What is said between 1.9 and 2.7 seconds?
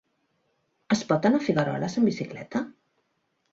amb bicicleta?